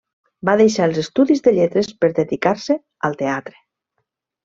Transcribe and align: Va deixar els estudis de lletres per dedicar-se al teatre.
Va 0.47 0.55
deixar 0.61 0.87
els 0.91 0.97
estudis 1.01 1.45
de 1.49 1.53
lletres 1.59 1.91
per 2.01 2.11
dedicar-se 2.23 2.79
al 3.11 3.19
teatre. 3.25 3.59